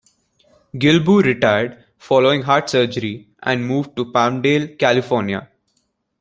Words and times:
Guilbeau 0.73 1.19
retired 1.23 1.83
following 1.99 2.41
heart 2.41 2.67
surgery 2.71 3.27
and 3.43 3.67
moved 3.67 3.95
to 3.95 4.05
Palmdale, 4.11 4.75
California. 4.79 5.47